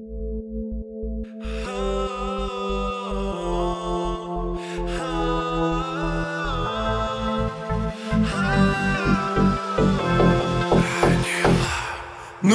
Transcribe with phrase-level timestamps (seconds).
[0.00, 0.06] Ну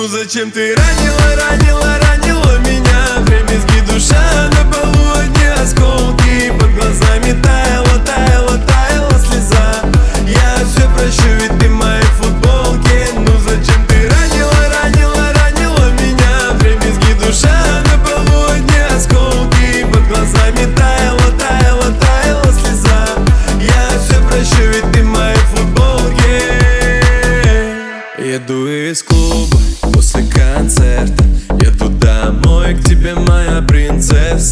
[0.08, 3.20] зачем ты ранила, ранила, ранила меня?
[3.20, 4.33] В ремезги душа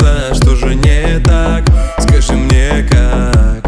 [0.01, 1.63] принцесса Что же не так?
[1.99, 3.63] Скажи мне как?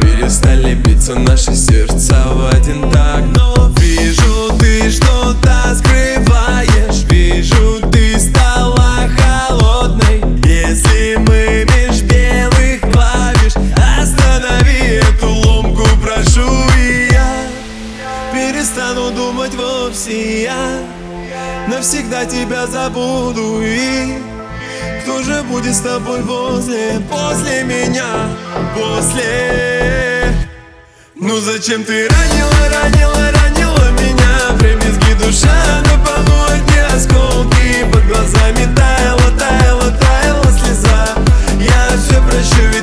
[0.00, 3.24] Перестали биться наши сердца в один так.
[3.34, 7.04] Но вижу, ты что-то скрываешь.
[7.10, 10.22] Вижу, ты стала холодной.
[10.44, 13.54] Если мы меж белых клавиш
[14.00, 16.48] Останови эту ломку, прошу
[16.78, 17.32] и я
[18.32, 20.44] Перестану думать вовсе.
[20.44, 20.80] Я
[21.68, 24.35] Навсегда тебя забуду и
[25.16, 28.28] Кто же будет с тобой возле, после меня,
[28.74, 30.30] после.
[31.14, 34.52] Ну зачем ты ранила, ранила, ранила меня?
[34.52, 41.14] В ремезги душа на полу одни осколки Под глазами таяла, таяла, таяла слеза.
[41.60, 42.75] Я все прощу,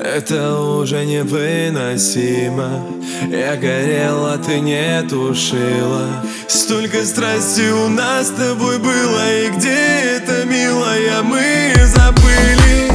[0.00, 2.84] это уже невыносимо.
[3.30, 6.24] Я горела, ты не тушила.
[6.48, 12.92] Столько страсти у нас с тобой было И где это, милая, мы забыли.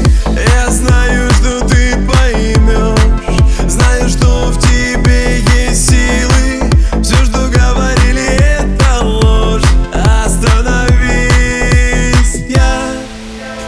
[0.55, 2.99] Я знаю, что ты поймешь.
[3.69, 6.61] Знаю, что в тебе есть силы.
[7.01, 8.23] Все, что говорили,
[8.59, 9.63] это ложь.
[10.25, 10.85] Остановись,
[12.49, 12.93] я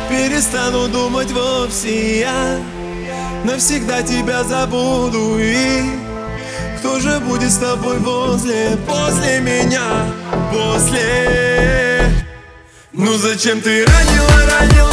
[0.09, 2.57] перестану думать вовсе я
[3.43, 5.37] Навсегда тебя забуду.
[5.37, 5.83] И
[6.79, 10.05] Кто же будет с тобой возле, после меня,
[10.51, 12.09] после?
[12.93, 14.92] Ну зачем ты ранила, ранила,